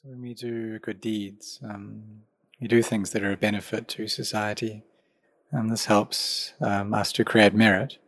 [0.00, 2.22] So when we do good deeds, um,
[2.60, 4.84] we do things that are a benefit to society.
[5.50, 7.98] And this helps um, us to create merit.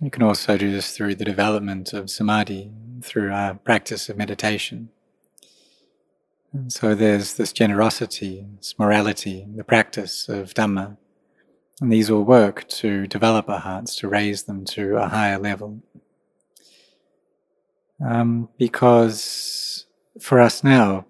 [0.00, 2.70] We can also do this through the development of samadhi,
[3.02, 4.90] through our practice of meditation.
[6.52, 10.98] And so there's this generosity, this morality, the practice of Dhamma.
[11.80, 15.80] And these all work to develop our hearts, to raise them to a higher level.
[18.00, 19.61] Um, because
[20.20, 21.06] for us now,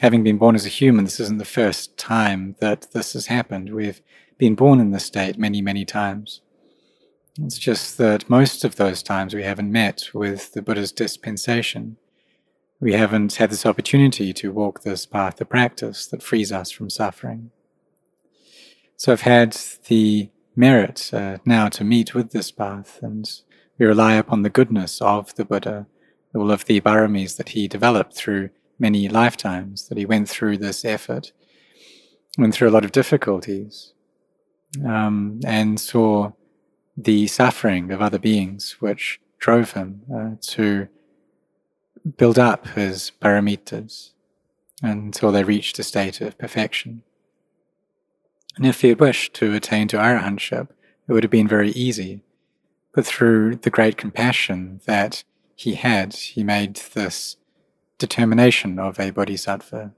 [0.00, 3.74] having been born as a human, this isn't the first time that this has happened.
[3.74, 4.00] We've
[4.38, 6.40] been born in this state many, many times.
[7.42, 11.96] It's just that most of those times we haven't met with the Buddha's dispensation.
[12.80, 16.90] We haven't had this opportunity to walk this path of practice that frees us from
[16.90, 17.50] suffering.
[18.96, 19.56] So I've had
[19.88, 23.28] the merit uh, now to meet with this path, and
[23.78, 25.86] we rely upon the goodness of the Buddha,
[26.34, 30.84] all of the paramis that he developed through many lifetimes, that he went through this
[30.84, 31.32] effort,
[32.36, 33.92] went through a lot of difficulties,
[34.84, 36.32] um, and saw
[36.96, 40.88] the suffering of other beings, which drove him uh, to
[42.16, 44.10] build up his paramitas
[44.82, 47.02] until they reached a state of perfection.
[48.56, 50.68] And if he had wished to attain to arahantship,
[51.08, 52.22] it would have been very easy.
[52.92, 57.36] But through the great compassion that he had, he made this
[57.98, 59.92] determination of a bodhisattva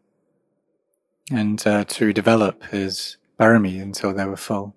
[1.30, 4.74] and uh, to develop his parami until they were full.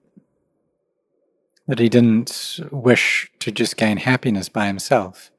[1.68, 5.30] That he didn't wish to just gain happiness by himself.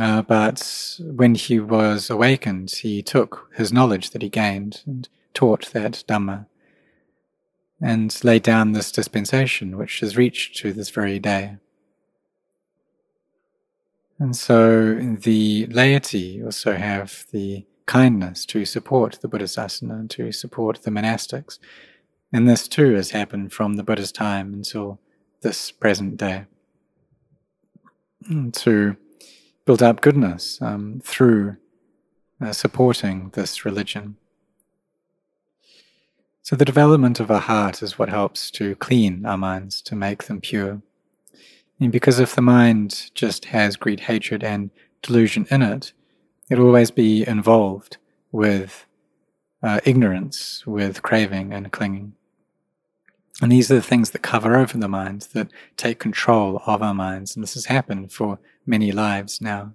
[0.00, 5.72] Uh, but when he was awakened, he took his knowledge that he gained and taught
[5.72, 6.46] that Dhamma
[7.82, 11.58] and laid down this dispensation which has reached to this very day.
[14.18, 20.90] And so the laity also have the kindness to support the Buddhasasana, to support the
[20.90, 21.58] monastics.
[22.32, 25.00] And this too has happened from the Buddha's time until
[25.42, 26.46] this present day.
[28.52, 28.96] To
[29.66, 31.56] build up goodness um, through
[32.40, 34.16] uh, supporting this religion.
[36.42, 40.24] So, the development of our heart is what helps to clean our minds, to make
[40.24, 40.82] them pure.
[41.90, 44.70] Because if the mind just has greed, hatred, and
[45.02, 45.92] delusion in it,
[46.50, 47.96] it'll always be involved
[48.32, 48.86] with
[49.62, 52.14] uh, ignorance, with craving and clinging.
[53.42, 56.94] And these are the things that cover over the mind, that take control of our
[56.94, 57.34] minds.
[57.34, 59.72] And this has happened for many lives now.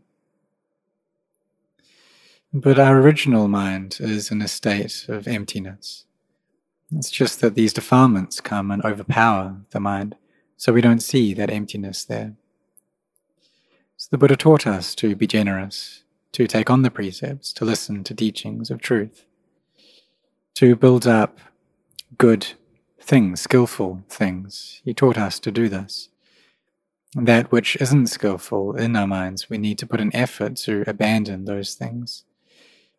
[2.54, 6.06] But our original mind is in a state of emptiness.
[6.92, 10.16] It's just that these defilements come and overpower the mind,
[10.60, 12.34] so we don't see that emptiness there.
[13.96, 16.04] So the Buddha taught us to be generous,
[16.34, 19.24] to take on the precepts, to listen to teachings of truth,
[20.56, 21.40] to build up
[22.18, 22.46] good
[23.00, 24.82] things, skillful things.
[24.84, 26.10] He taught us to do this.
[27.16, 31.46] That which isn't skillful in our minds, we need to put an effort to abandon
[31.46, 32.26] those things,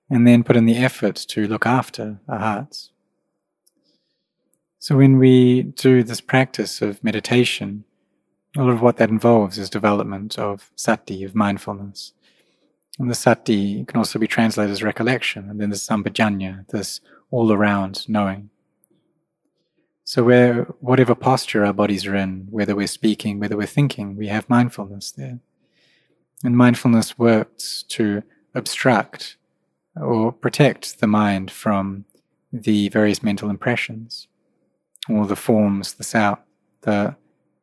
[0.08, 2.90] and then put in the effort to look after our hearts.
[4.82, 7.84] So, when we do this practice of meditation,
[8.56, 12.14] a lot of what that involves is development of sati, of mindfulness.
[12.98, 17.52] And the sati can also be translated as recollection, and then there's sampajanya, this all
[17.52, 18.48] around knowing.
[20.04, 24.28] So, where whatever posture our bodies are in, whether we're speaking, whether we're thinking, we
[24.28, 25.40] have mindfulness there.
[26.42, 28.22] And mindfulness works to
[28.54, 29.36] obstruct
[29.94, 32.06] or protect the mind from
[32.50, 34.26] the various mental impressions
[35.08, 36.38] all the forms, the sound,
[36.82, 37.16] the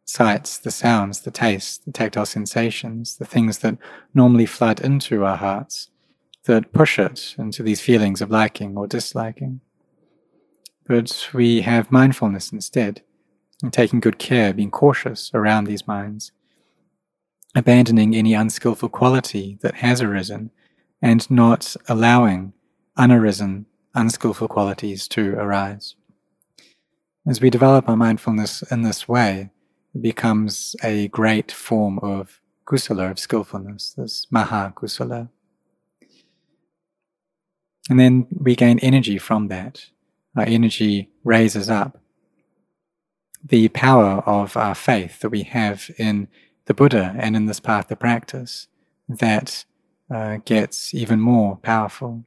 [0.06, 3.78] sights, the sounds, the tastes, the tactile sensations, the things that
[4.14, 5.90] normally flood into our hearts,
[6.46, 9.59] that push it into these feelings of liking or disliking.
[10.88, 13.02] But we have mindfulness instead,
[13.62, 16.31] and taking good care, being cautious around these minds,
[17.54, 20.52] abandoning any unskillful quality that has arisen,
[21.02, 22.54] and not allowing
[22.98, 25.97] unarisen, unskillful qualities to arise.
[27.27, 29.50] As we develop our mindfulness in this way,
[29.94, 35.27] it becomes a great form of kusala, of skillfulness, this maha kusala.
[37.89, 39.88] And then we gain energy from that.
[40.38, 42.00] Our energy raises up.
[43.44, 46.29] The power of our faith that we have in
[46.65, 48.68] the Buddha and in this path of practice,
[49.09, 49.65] that
[50.09, 52.24] uh, gets even more powerful.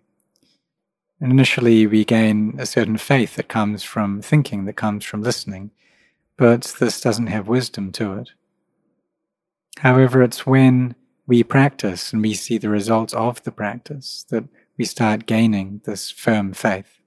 [1.20, 5.70] And initially, we gain a certain faith that comes from thinking, that comes from listening,
[6.36, 8.30] but this doesn't have wisdom to it.
[9.78, 10.94] However, it's when
[11.26, 14.44] we practice and we see the results of the practice, that
[14.78, 16.98] we start gaining this firm faith.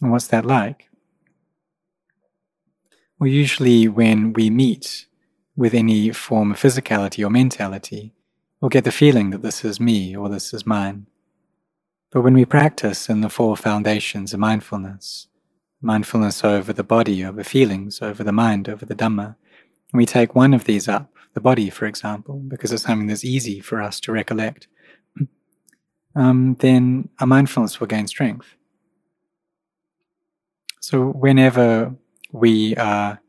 [0.00, 0.88] And what's that like?
[3.18, 5.06] Well, usually when we meet
[5.56, 8.12] with any form of physicality or mentality,
[8.60, 11.06] we'll get the feeling that this is me or this is mine.
[12.12, 15.26] But when we practice in the four foundations of mindfulness,
[15.80, 19.36] mindfulness over the body, over feelings, over the mind, over the Dhamma,
[19.92, 23.24] and we take one of these up, the body, for example, because it's something that's
[23.24, 24.68] easy for us to recollect,
[26.16, 28.54] um, then our mindfulness will gain strength.
[30.80, 31.96] So, whenever
[32.32, 33.20] we are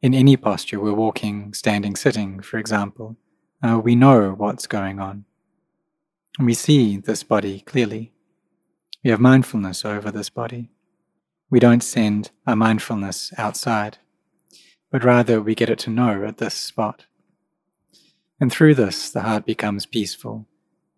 [0.00, 3.16] in any posture, we're walking, standing, sitting, for example,
[3.62, 5.24] uh, we know what's going on.
[6.38, 8.12] We see this body clearly.
[9.02, 10.68] We have mindfulness over this body.
[11.48, 13.98] We don't send our mindfulness outside,
[14.90, 17.06] but rather we get it to know at this spot.
[18.38, 20.46] And through this, the heart becomes peaceful,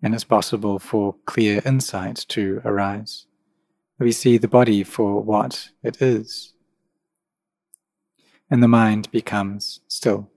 [0.03, 3.27] and it's possible for clear insight to arise.
[4.01, 6.55] We see the body for what it is,
[8.51, 10.31] and the mind becomes still.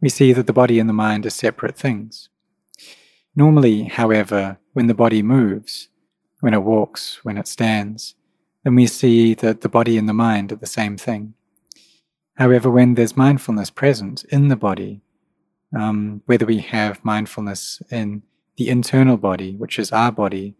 [0.00, 2.28] We see that the body and the mind are separate things.
[3.34, 5.88] Normally, however, when the body moves,
[6.40, 8.14] when it walks, when it stands,
[8.64, 11.34] then we see that the body and the mind are the same thing.
[12.34, 15.02] However, when there's mindfulness present in the body,
[15.76, 18.22] um, whether we have mindfulness in
[18.56, 20.54] the internal body, which is our body,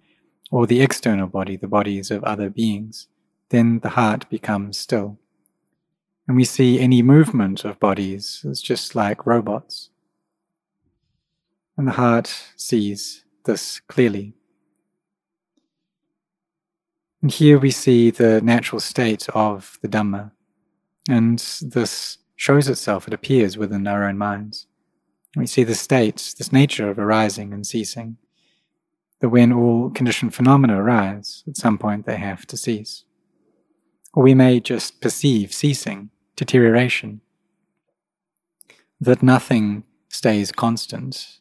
[0.51, 3.09] or the external body, the bodies of other beings,
[3.51, 5.19] then the heart becomes still.
[6.29, 9.91] And we see any movement of bodies as just like robots.
[11.77, 14.35] And the heart sees this clearly.
[17.21, 20.33] And here we see the natural state of the Dhamma.
[21.09, 24.67] And this shows itself, it appears within our own minds.
[25.37, 28.19] We see the state, this nature of arising and ceasing,
[29.21, 33.05] that when all conditioned phenomena arise, at some point they have to cease.
[34.13, 37.21] Or we may just perceive ceasing, deterioration,
[39.01, 41.41] that nothing stays constant.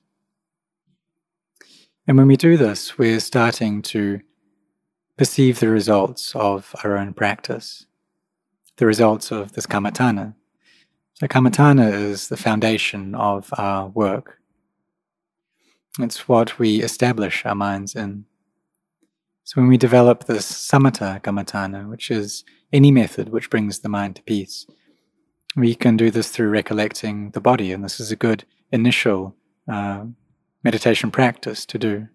[2.08, 4.22] And when we do this, we're starting to
[5.18, 7.86] perceive the results of our own practice,
[8.78, 10.34] the results of this kammatthana.
[11.14, 14.40] So, kammatthana is the foundation of our work.
[16.00, 18.26] It's what we establish our minds in.
[19.44, 22.44] So, when we develop this samatha kammatthana, which is
[22.74, 24.66] any method which brings the mind to peace,
[25.56, 29.36] we can do this through recollecting the body, and this is a good initial
[29.68, 30.06] uh,
[30.63, 32.07] meditation practice to do.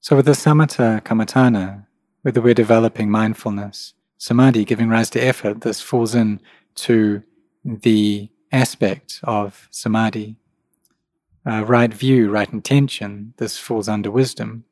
[0.00, 1.86] So, with the samatha kammatthana,
[2.22, 6.40] whether we're developing mindfulness, samadhi, giving rise to effort, this falls in
[6.76, 7.22] to
[7.64, 10.36] the aspect of samadhi.
[11.48, 14.64] Uh, right view, right intention, this falls under wisdom.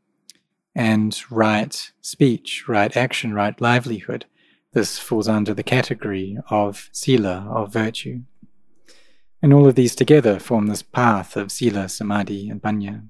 [0.74, 4.26] And right speech, right action, right livelihood,
[4.74, 8.22] this falls under the category of sila, of virtue.
[9.40, 13.06] And all of these together form this path of sila, samadhi, and panya.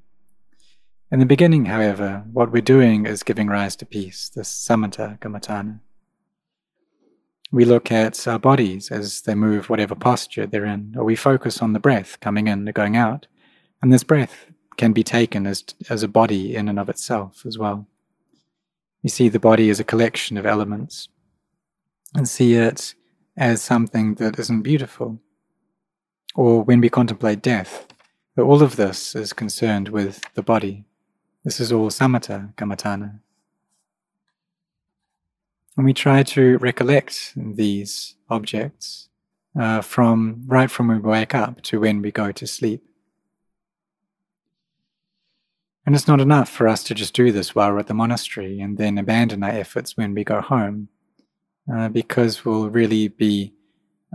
[1.11, 5.81] In the beginning, however, what we're doing is giving rise to peace, this samatha kammatthana.
[7.51, 11.63] We look at our bodies as they move whatever posture they're in, or we focus
[11.63, 13.27] on the breath coming in and going out.
[13.81, 14.47] And this breath
[14.77, 17.87] can be taken as, as a body in and of itself as well.
[19.03, 21.09] You see the body as a collection of elements
[22.15, 22.95] and see it
[23.37, 25.21] as something that isn't beautiful.
[26.35, 27.87] Or when we contemplate death,
[28.37, 30.85] all of this is concerned with the body
[31.45, 33.21] this is all samatha kammatthana.
[35.77, 39.11] And we try to recollect these objects
[39.59, 42.83] uh, from right from when we wake up to when we go to sleep.
[45.85, 48.59] And it's not enough for us to just do this while we're at the monastery
[48.59, 50.89] and then abandon our efforts when we go home,
[51.73, 53.53] uh, because we'll really be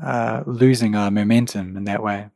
[0.04, 2.30] uh, losing our momentum in that way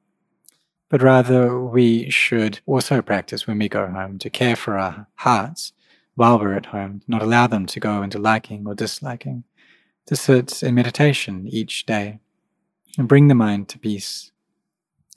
[0.94, 5.74] but rather we should also practice when we go home to care for our hearts
[6.14, 9.44] while we're at home, not allow them to go into liking or disliking,
[10.06, 12.20] to sit in meditation each day
[12.96, 14.32] and bring the mind to peace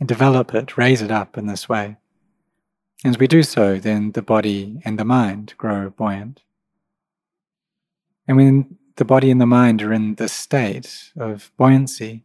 [0.00, 1.98] and develop it, raise it up in this way.
[3.04, 6.40] As we do so, then the body and the mind grow buoyant.
[8.26, 12.24] And when the body and the mind are in this state of buoyancy,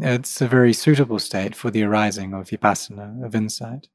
[0.00, 3.88] it's a very suitable state for the arising of vipassana, of insight.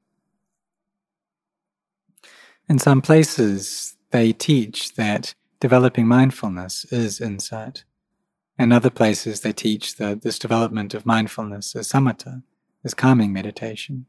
[2.68, 7.84] In some places, they teach that developing mindfulness is insight,
[8.58, 12.42] In other places they teach that this development of mindfulness is samatha,
[12.84, 14.06] is calming meditation.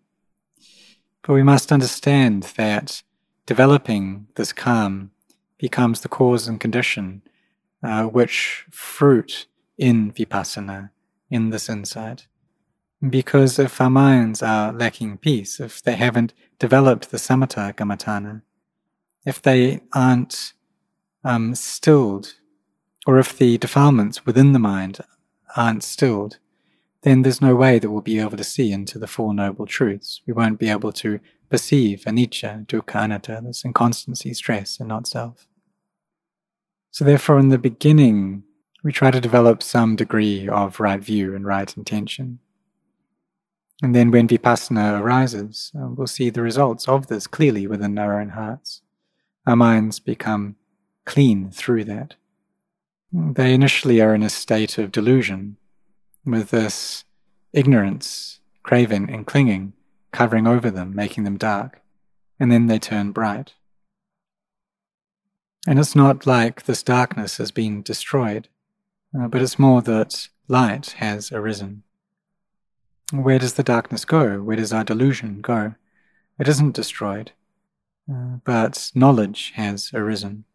[1.24, 3.02] But we must understand that
[3.46, 5.12] developing this calm
[5.58, 7.22] becomes the cause and condition
[7.84, 9.48] uh, which fruit
[9.78, 10.90] in vipassana,
[11.30, 12.28] in this insight.
[13.08, 18.44] Because if our minds are lacking peace, if they haven't developed the samatha kammatthana,
[19.26, 20.54] if they aren't
[21.24, 22.36] um, stilled,
[23.08, 25.00] or if the defilements within the mind
[25.56, 26.38] aren't stilled,
[27.02, 30.22] then there's no way that we'll be able to see into the Four Noble Truths.
[30.28, 31.20] We won't be able to
[31.50, 35.48] perceive anicca, dukkha, anatta, this inconstancy, stress, and not self.
[36.92, 38.44] So, therefore, in the beginning,
[38.84, 42.40] we try to develop some degree of right view and right intention.
[43.82, 48.20] And then, when vipassana arises, uh, we'll see the results of this clearly within our
[48.20, 48.82] own hearts.
[49.48, 50.56] Our minds become
[51.06, 52.16] clean through that.
[53.12, 55.58] They initially are in a state of delusion,
[56.24, 57.04] with this
[57.52, 59.74] ignorance, craving, and clinging
[60.12, 61.82] covering over them, making them dark,
[62.40, 63.54] and then they turn bright.
[65.68, 68.48] And it's not like this darkness has been destroyed,
[69.18, 71.84] uh, but it's more that light has arisen.
[73.12, 74.42] Where does the darkness go?
[74.42, 75.76] Where does our delusion go?
[76.40, 77.34] It isn't destroyed,
[78.12, 80.46] uh, but knowledge has arisen.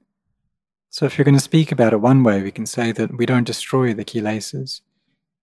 [0.91, 3.27] So, if you're going to speak about it one way, we can say that we
[3.27, 4.81] don't destroy the kilesas,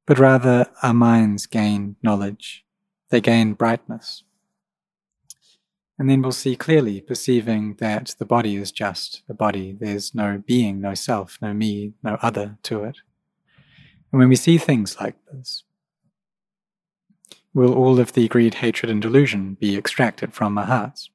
[0.05, 2.65] but rather our minds gain knowledge,
[3.09, 4.23] they gain brightness.
[5.99, 9.77] And then we'll see clearly, perceiving that the body is just a body.
[9.79, 12.97] There's no being, no self, no me, no other to it.
[14.11, 15.63] And when we see things like this,
[17.53, 21.09] will all of the greed, hatred, and delusion be extracted from our hearts?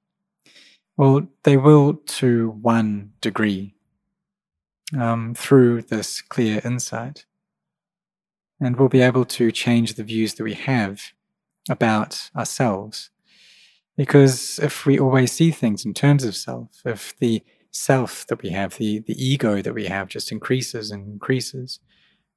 [0.96, 3.74] Well, they will to one degree
[4.98, 7.24] um, through this clear insight.
[8.60, 11.12] And we'll be able to change the views that we have
[11.68, 13.10] about ourselves
[13.98, 18.50] because if we always see things in terms of self, if the self that we
[18.50, 21.80] have, the, the ego that we have just increases and increases,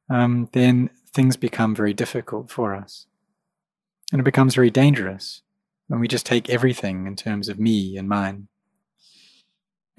[0.10, 3.06] um, then things become very difficult for us.
[4.12, 5.44] And it becomes very dangerous
[5.88, 8.48] when we just take everything in terms of me and mine.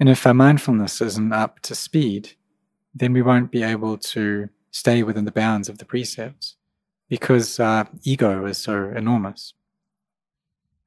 [0.01, 2.33] And if our mindfulness isn't up to speed,
[2.93, 6.57] then we won't be able to stay within the bounds of the precepts
[7.07, 9.53] because our ego is so enormous.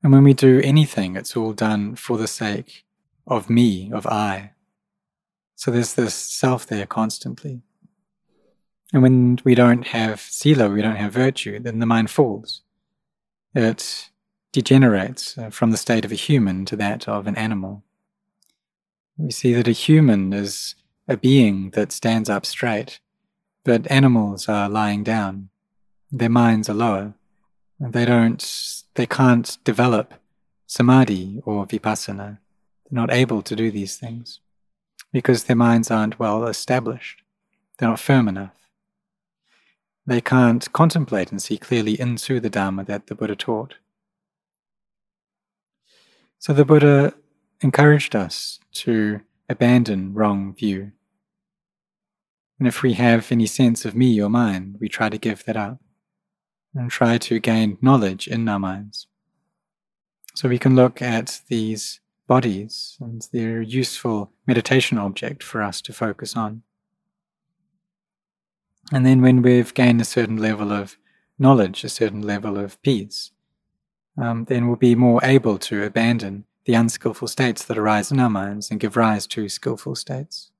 [0.02, 2.84] And when we do anything, it's all done for the sake
[3.26, 4.52] of me, of I.
[5.56, 7.62] So there's this self there constantly.
[8.92, 12.62] And when we don't have sila, we don't have virtue, then the mind falls.
[13.54, 14.10] It
[14.52, 17.82] degenerates uh, from the state of a human to that of an animal.
[19.18, 20.74] We see that a human is
[21.08, 23.00] a being that stands up straight,
[23.64, 25.48] but animals are lying down.
[26.10, 27.14] Their minds are lower.
[27.78, 30.14] They don't, they can't develop
[30.66, 32.38] samadhi or vipassana.
[32.84, 34.40] They're not able to do these things
[35.12, 37.22] because their minds aren't well established.
[37.78, 38.52] They're not firm enough.
[40.06, 43.74] They can't contemplate and see clearly into the Dharma that the Buddha taught.
[46.38, 47.14] So the Buddha
[47.60, 50.92] encouraged us to abandon wrong view.
[52.58, 55.56] And if we have any sense of me or mine, we try to give that
[55.56, 55.80] up
[56.76, 59.06] and try to gain knowledge in our minds.
[60.34, 65.80] So we can look at these bodies and they're a useful meditation object for us
[65.82, 66.62] to focus on.
[68.92, 70.96] And then when we've gained a certain level of
[71.38, 73.30] knowledge, a certain level of peace,
[74.18, 78.30] um, then we'll be more able to abandon the unskillful states that arise in our
[78.30, 80.50] minds and give rise to skillful states.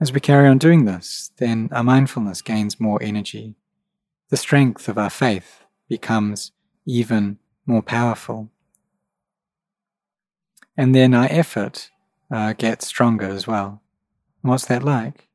[0.00, 3.56] As we carry on doing this, then our mindfulness gains more energy
[4.34, 6.50] the strength of our faith becomes
[6.84, 8.50] even more powerful.
[10.76, 11.92] And then our effort
[12.32, 13.80] uh, gets stronger as well.
[14.42, 15.28] what's that like?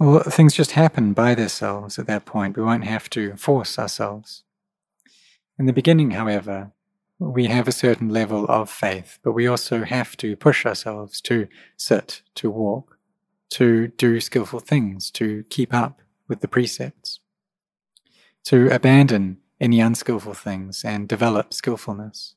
[0.00, 2.56] Well, things just happen by themselves at that point.
[2.56, 4.42] We won't have to force ourselves.
[5.56, 6.72] In the beginning, however,
[7.20, 11.46] we have a certain level of faith, but we also have to push ourselves to
[11.76, 12.98] sit, to walk,
[13.50, 17.20] to do skillful things, to keep up with the precepts,
[18.44, 22.34] to abandon any unskillful things and develop skillfulness.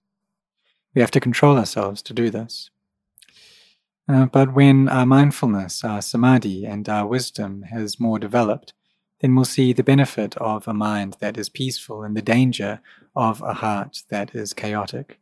[0.93, 2.69] We have to control ourselves to do this.
[4.09, 8.73] Uh, but when our mindfulness, our samadhi, and our wisdom has more developed,
[9.21, 12.81] then we'll see the benefit of a mind that is peaceful and the danger
[13.15, 15.19] of a heart that is chaotic.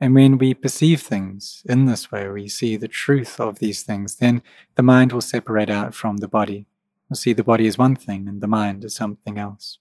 [0.00, 4.16] And when we perceive things in this way, we see the truth of these things,
[4.16, 4.42] then
[4.76, 6.66] the mind will separate out from the body.
[7.14, 9.78] See the body as one thing and the mind as something else.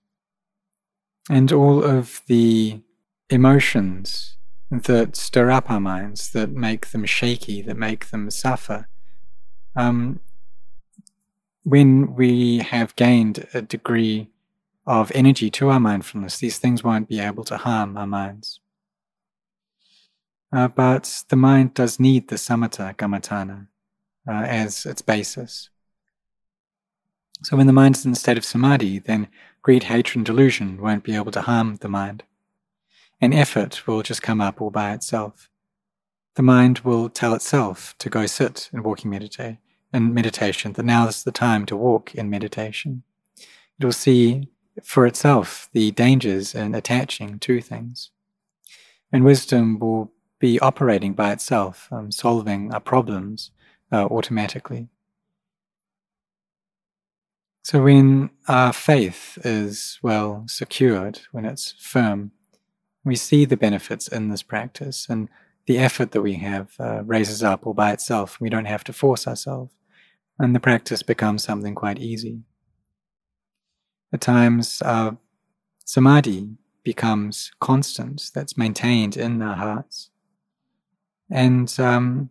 [1.30, 2.82] And all of the
[3.30, 4.38] emotions
[4.70, 8.88] that stir up our minds, that make them shaky, that make them suffer,
[9.76, 10.20] um,
[11.64, 14.30] when we have gained a degree
[14.86, 18.60] of energy to our mindfulness, these things won't be able to harm our minds.
[20.52, 23.68] Uh, but the mind does need the samatha kammatthana
[24.28, 25.70] uh, as its basis.
[27.44, 29.28] So when the mind is in a state of samadhi, then
[29.62, 32.24] greed, hatred, and delusion won't be able to harm the mind.
[33.20, 35.50] And effort will just come up all by itself.
[36.36, 39.58] The mind will tell itself to go sit in walking meditate
[39.94, 43.04] in meditation, that now is the time to walk in meditation.
[43.80, 44.48] It will see
[44.82, 48.10] for itself the dangers in attaching to things.
[49.12, 53.52] And wisdom will be operating by itself, um, solving our problems
[53.92, 54.88] uh, automatically.
[57.64, 62.32] So, when our faith is well secured, when it's firm,
[63.06, 65.30] we see the benefits in this practice, and
[65.66, 68.38] the effort that we have uh, raises up all by itself.
[68.42, 69.74] We don't have to force ourselves,
[70.38, 72.42] and the practice becomes something quite easy.
[74.12, 75.12] At times, uh,
[75.86, 80.10] samadhi becomes constant, that's maintained in our hearts.
[81.30, 82.30] And um,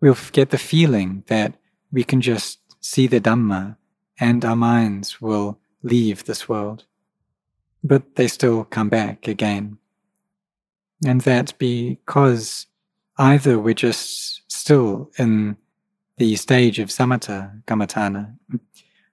[0.00, 1.54] we'll get the feeling that
[1.92, 3.76] we can just see the Dhamma
[4.18, 6.84] and our minds will leave this world,
[7.84, 9.78] but they still come back again.
[11.04, 12.66] And that because
[13.18, 15.56] either we're just still in
[16.18, 18.36] the stage of samatha kammatthana,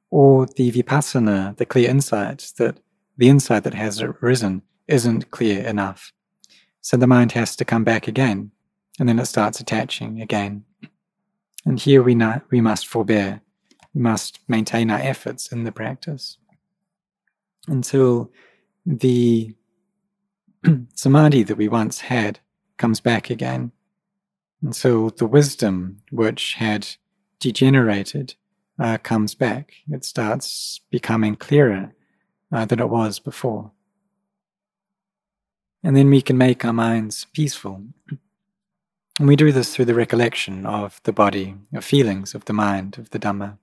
[0.09, 2.79] or the vipassana, the clear insight that
[3.17, 6.13] the insight that has arisen isn't clear enough.
[6.81, 8.51] So the mind has to come back again,
[8.99, 10.65] and then it starts attaching again.
[11.65, 13.41] And here we, not, we must forbear,
[13.93, 16.37] we must maintain our efforts in the practice
[17.67, 18.31] until
[18.85, 19.55] the
[20.95, 22.39] samadhi that we once had
[22.77, 23.71] comes back again
[24.71, 26.87] so the wisdom which had
[27.39, 28.35] degenerated
[28.79, 29.73] uh, comes back.
[29.91, 31.93] It starts becoming clearer
[32.51, 33.71] uh, than it was before.
[35.83, 37.83] And then we can make our minds peaceful.
[39.19, 42.97] And we do this through the recollection of the body, of feelings of the mind,
[42.97, 43.57] of the Dhamma.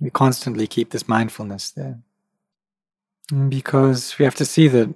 [0.00, 1.98] We constantly keep this mindfulness there.
[3.48, 4.94] Because we have to see that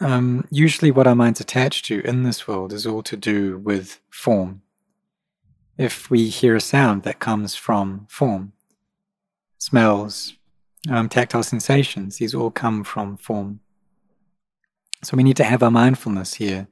[0.00, 4.00] um, usually what our mind's attached to in this world is all to do with
[4.10, 4.62] form
[5.76, 8.52] if we hear a sound that comes from form.
[9.58, 10.34] Smells,
[10.90, 13.60] um, tactile sensations, these all come from form.
[15.02, 16.68] So we need to have our mindfulness here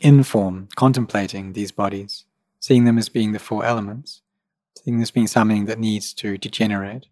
[0.00, 2.24] in form, contemplating these bodies,
[2.60, 4.22] seeing them as being the four elements,
[4.76, 7.06] seeing this being something that needs to degenerate.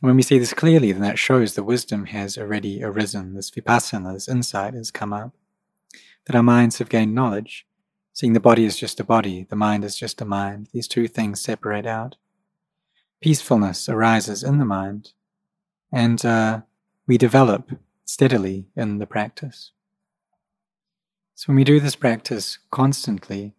[0.00, 4.14] When we see this clearly, then that shows the wisdom has already arisen, this vipassana,
[4.14, 5.34] this insight has come up,
[6.26, 7.66] that our minds have gained knowledge,
[8.12, 11.08] Seeing the body is just a body, the mind is just a mind, these two
[11.08, 12.16] things separate out.
[13.22, 15.12] Peacefulness arises in the mind,
[15.92, 16.60] and uh,
[17.06, 17.70] we develop
[18.04, 19.72] steadily in the practice.
[21.34, 23.54] So when we do this practice constantly,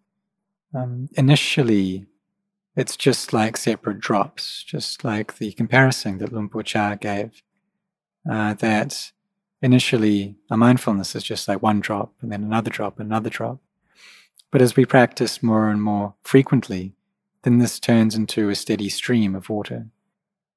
[0.76, 2.06] um, initially
[2.76, 7.44] it's just like separate drops, just like the comparison that Luang Por Chah gave,
[8.30, 9.12] uh, that
[9.62, 13.60] initially a mindfulness is just like one drop and then another drop, another drop.
[14.52, 16.94] But as we practice more and more frequently,
[17.44, 19.88] then this turns into a steady stream of water.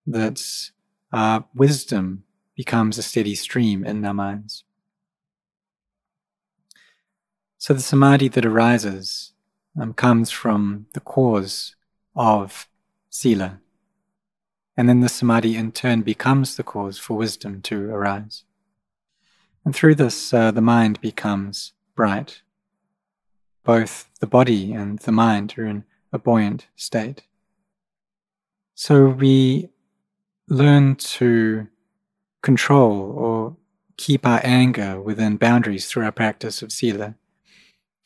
[0.06, 0.72] That's
[1.12, 2.24] our uh, wisdom
[2.56, 4.64] becomes a steady stream in our minds.
[7.58, 9.32] So the samadhi that arises
[9.80, 11.76] um, comes from the cause
[12.14, 12.68] of
[13.10, 13.60] sila.
[14.76, 18.44] And then the samadhi in turn becomes the cause for wisdom to arise.
[19.64, 22.42] And through this, uh, the mind becomes bright
[23.64, 27.22] both the body and the mind are in a buoyant state.
[28.74, 29.70] So we
[30.48, 31.66] learn to
[32.42, 33.56] control or
[33.96, 37.14] keep our anger within boundaries through our practice of sila.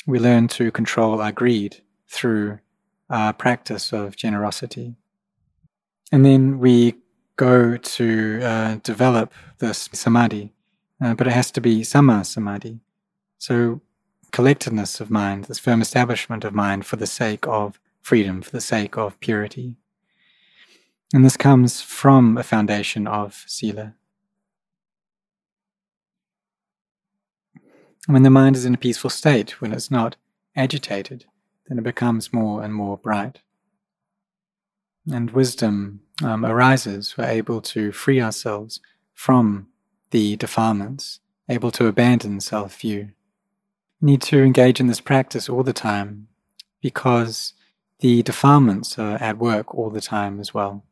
[0.07, 2.61] We learn to control our greed through
[3.11, 4.95] our practice of generosity.
[6.13, 6.95] And then we
[7.37, 10.53] go to uh, develop this samadhi,
[11.01, 12.81] uh, but it has to be samma samadhi.
[13.39, 13.81] So
[14.33, 18.61] collectedness of mind, this firm establishment of mind for the sake of freedom, for the
[18.61, 19.77] sake of purity.
[21.15, 23.95] And this comes from a foundation of sila.
[28.09, 30.17] when the mind is in a peaceful state, when it's not
[30.57, 31.27] agitated,
[31.69, 33.41] then it becomes more and more bright.
[35.11, 38.81] And wisdom um, arises, we're able to free ourselves
[39.15, 39.69] from
[40.11, 43.11] the defilements, able to abandon self view.
[44.01, 46.29] Need to engage in this practice all the time
[46.81, 47.55] because
[48.01, 50.85] the defilements are at work all the time as well.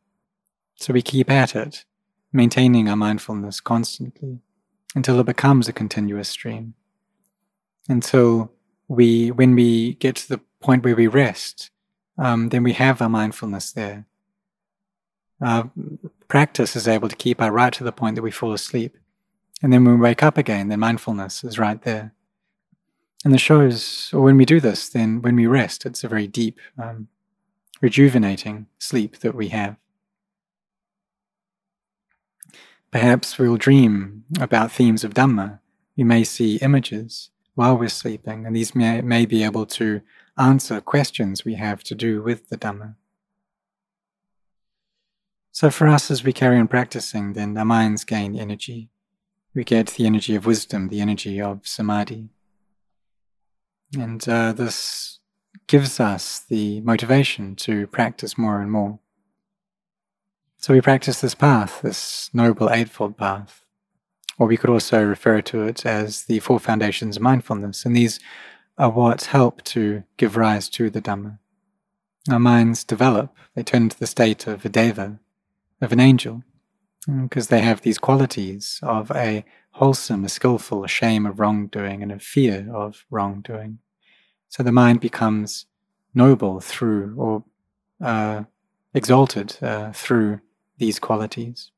[0.75, 1.85] So we keep at it,
[2.33, 4.39] maintaining our mindfulness constantly
[4.93, 6.73] until it becomes a continuous stream.
[7.87, 8.51] Until
[8.87, 11.71] we, when we get to the point where we rest,
[12.17, 14.05] um, then we have our mindfulness there.
[15.39, 15.71] Our
[16.27, 18.97] practice is able to keep our right to the point that we fall asleep.
[19.61, 22.13] And then when we wake up again, then mindfulness is right there.
[23.23, 26.27] And the shows, or when we do this, then when we rest, it's a very
[26.27, 27.07] deep, um,
[27.79, 29.77] rejuvenating sleep that we have.
[32.91, 35.59] Perhaps we'll dream about themes of Dhamma.
[35.95, 40.01] We may see images while we're sleeping, and these may, may be able to
[40.37, 42.93] answer questions we have to do with the Dhamma.
[45.51, 48.89] So, for us, as we carry on practicing, then our minds gain energy.
[49.55, 52.29] We get the energy of wisdom, the energy of samadhi.
[53.97, 55.19] And uh, this
[55.65, 58.99] gives us the motivation to practice more and more.
[60.59, 63.63] So we practice this path, this Noble Eightfold Path,
[64.37, 68.19] or we could also refer to it as the Four Foundations of Mindfulness, and these
[68.77, 71.39] are what help to give rise to the Dhamma.
[72.29, 75.19] Our minds develop, they turn into the state of a deva,
[75.81, 76.43] of an angel,
[77.23, 82.11] because they have these qualities of a wholesome, a skillful, a shame of wrongdoing, and
[82.11, 83.79] a fear of wrongdoing.
[84.49, 85.65] So the mind becomes
[86.13, 87.43] noble through, or
[88.03, 88.43] uh,
[88.93, 90.41] exalted uh, through
[90.77, 91.71] these qualities.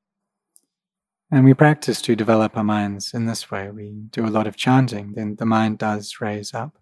[1.32, 3.70] And we practice to develop our minds in this way.
[3.70, 6.78] We do a lot of chanting, then the mind does raise up.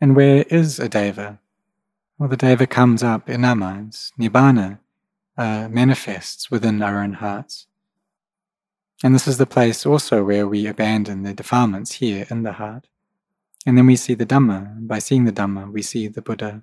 [0.00, 1.40] And where is a deva?
[2.18, 4.12] Well, the deva comes up in our minds.
[4.18, 4.78] Nibbana
[5.36, 7.66] uh, manifests within our own hearts.
[9.02, 12.86] And this is the place also where we abandon the defilements here in the heart.
[13.66, 14.86] And then we see the Dhamma.
[14.86, 16.62] By seeing the Dhamma, we see the Buddha.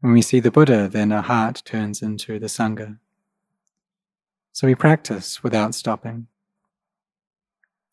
[0.00, 2.98] When we see the Buddha, then our heart turns into the Sangha.
[4.60, 6.26] So we practice without stopping.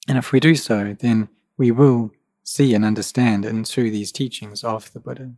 [0.06, 2.12] And if we do so, then we will
[2.43, 5.32] see and understand into these teachings of the Buddha.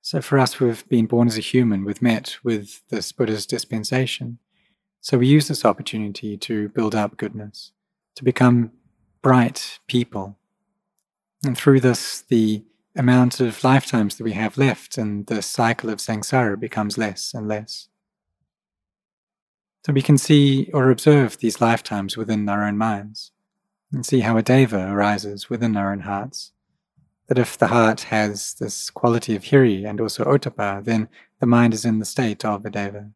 [0.00, 4.38] So for us, we've been born as a human, we've met with this Buddha's dispensation.
[5.02, 7.72] So we use this opportunity to build up goodness,
[8.14, 8.72] to become
[9.20, 10.38] bright people.
[11.44, 12.64] And through this, the
[12.96, 17.46] amount of lifetimes that we have left and the cycle of samsara becomes less and
[17.46, 17.88] less.
[19.86, 23.30] So we can see or observe these lifetimes within our own minds
[23.92, 26.50] and see how a deva arises within our own hearts.
[27.28, 31.72] That if the heart has this quality of hiri and also ottappa, then the mind
[31.72, 33.12] is in the state of a deva.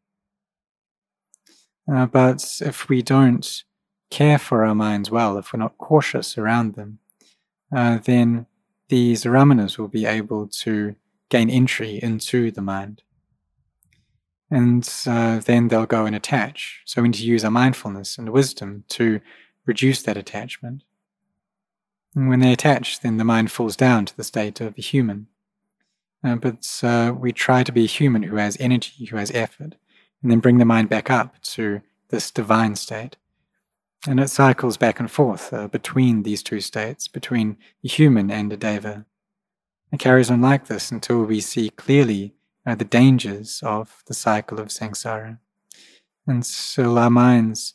[1.93, 3.65] Uh, but if we don't
[4.09, 7.01] care for our minds well, if we're not cautious around them,
[7.75, 8.47] uh, then
[8.89, 10.95] these ramanas will be able to
[11.31, 13.03] gain entry into the mind.
[14.51, 16.83] And uh, then they'll go and attach.
[16.85, 19.21] So we need to use our mindfulness and wisdom to
[19.65, 20.83] reduce that attachment.
[22.17, 25.29] And when they attach, then the mind falls down to the state of a human.
[26.25, 29.77] Uh, but uh, we try to be a human who has energy, who has effort,
[30.23, 33.17] and then bring the mind back up to this divine state.
[34.07, 38.51] And it cycles back and forth uh, between these two states, between the human and
[38.51, 39.07] the deva.
[39.93, 42.35] It carries on like this until we see clearly
[42.67, 45.39] uh, the dangers of the cycle of samsara.
[46.27, 47.75] And so our minds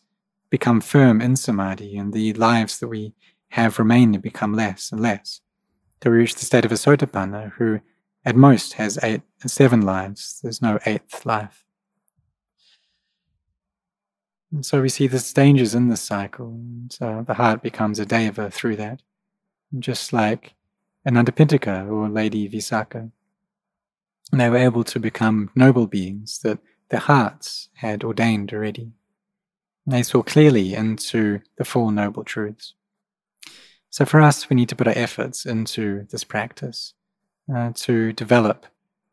[0.49, 3.13] become firm in samadhi, and the lives that we
[3.49, 5.41] have remaining become less and less.
[5.99, 7.79] Till we reach the state of a sotapanna, who
[8.25, 10.39] at most has eight, seven lives.
[10.41, 11.63] There's no eighth life.
[14.51, 16.47] And so we see the dangers in this cycle.
[16.47, 19.01] And so the heart becomes a deva through that.
[19.77, 20.53] Just like
[21.07, 23.11] Anathapindika or Lady Visakha.
[24.35, 28.91] And they were able to become noble beings that their hearts had ordained already.
[29.87, 32.73] They saw clearly into the Four Noble Truths.
[33.89, 36.95] So for us, we need to put our efforts into this practice
[37.49, 38.65] uh, to develop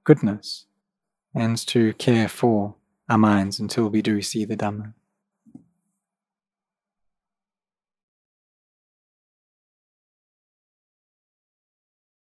[0.03, 0.67] goodness
[1.33, 2.75] and to care for
[3.09, 4.93] our minds until we do see the Dhamma.